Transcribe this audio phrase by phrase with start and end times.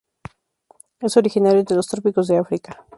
[0.99, 2.87] Es originario de los trópicos de África.